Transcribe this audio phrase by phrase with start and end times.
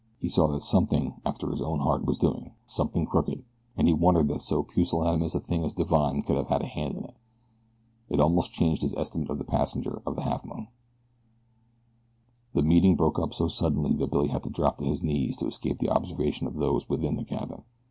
[0.19, 3.43] He saw that something after his own heart was doing something crooked,
[3.77, 7.03] and he wondered that so pusillanimous a thing as Divine could have a hand in
[7.03, 7.13] it.
[8.09, 10.69] It almost changed his estimate of the passenger of the Halfmoon.
[12.53, 15.45] The meeting broke up so suddenly that Billy had to drop to his knees to
[15.45, 17.61] escape the observation of those within the cabin.